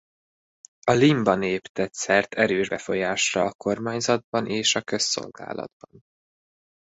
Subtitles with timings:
[0.83, 6.03] A limba nép tett szert erős befolyásra a kormányzatban és a közszolgálatban.